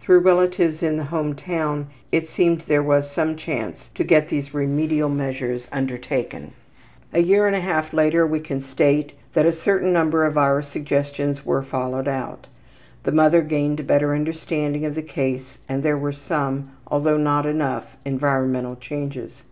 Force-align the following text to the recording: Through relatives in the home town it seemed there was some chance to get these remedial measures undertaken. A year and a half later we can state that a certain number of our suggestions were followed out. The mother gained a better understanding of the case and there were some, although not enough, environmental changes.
Through 0.00 0.18
relatives 0.18 0.82
in 0.82 0.96
the 0.96 1.04
home 1.14 1.36
town 1.36 1.86
it 2.10 2.28
seemed 2.28 2.62
there 2.62 2.82
was 2.82 3.08
some 3.08 3.36
chance 3.36 3.88
to 3.94 4.02
get 4.02 4.28
these 4.28 4.52
remedial 4.52 5.08
measures 5.08 5.68
undertaken. 5.70 6.54
A 7.12 7.20
year 7.22 7.46
and 7.46 7.54
a 7.54 7.60
half 7.60 7.92
later 7.94 8.26
we 8.26 8.40
can 8.40 8.60
state 8.62 9.12
that 9.34 9.46
a 9.46 9.52
certain 9.52 9.92
number 9.92 10.24
of 10.26 10.36
our 10.36 10.60
suggestions 10.60 11.46
were 11.46 11.62
followed 11.62 12.08
out. 12.08 12.48
The 13.04 13.12
mother 13.12 13.42
gained 13.42 13.78
a 13.78 13.84
better 13.84 14.12
understanding 14.12 14.84
of 14.84 14.96
the 14.96 15.02
case 15.02 15.58
and 15.68 15.84
there 15.84 15.96
were 15.96 16.10
some, 16.12 16.70
although 16.88 17.16
not 17.16 17.46
enough, 17.46 17.96
environmental 18.04 18.74
changes. 18.74 19.44